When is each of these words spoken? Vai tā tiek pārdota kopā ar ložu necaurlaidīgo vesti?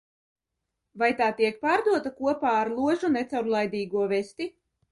Vai 1.01 1.09
tā 1.19 1.27
tiek 1.41 1.59
pārdota 1.67 2.13
kopā 2.23 2.55
ar 2.63 2.73
ložu 2.81 3.13
necaurlaidīgo 3.19 4.11
vesti? 4.17 4.53